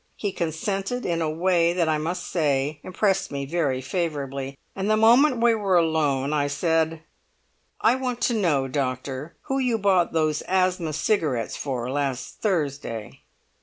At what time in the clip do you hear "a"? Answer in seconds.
1.21-1.29